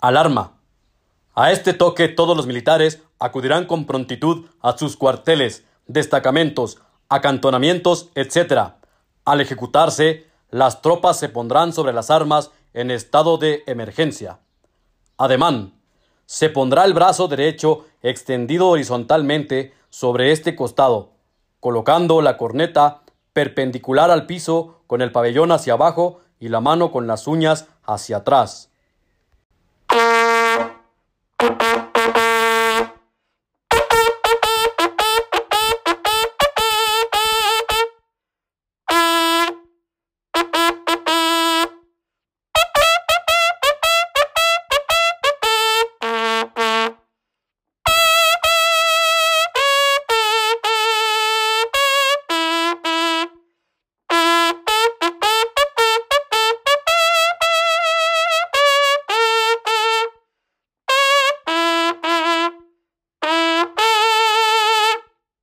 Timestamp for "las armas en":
11.92-12.92